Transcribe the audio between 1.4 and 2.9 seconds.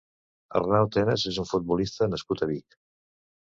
un futbolista nascut a Vic.